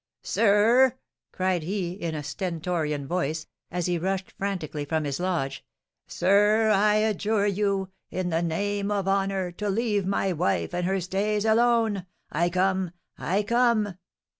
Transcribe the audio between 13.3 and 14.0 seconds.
come!"